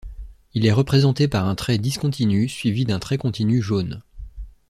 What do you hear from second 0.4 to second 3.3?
Il est représenté par un trait discontinu suivi d'un trait